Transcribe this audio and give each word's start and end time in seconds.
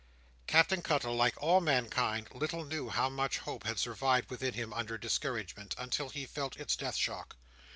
'"Captain 0.47 0.81
Cuttle, 0.81 1.15
like 1.15 1.35
all 1.37 1.61
mankind, 1.61 2.27
little 2.33 2.65
knew 2.65 2.89
how 2.89 3.07
much 3.07 3.37
hope 3.37 3.65
had 3.67 3.77
survived 3.77 4.31
within 4.31 4.55
him 4.55 4.73
under 4.73 4.97
discouragement, 4.97 5.75
until 5.77 6.09
he 6.09 6.25
felt 6.25 6.57
its 6.57 6.75
death 6.75 6.95
shock. 6.95 7.35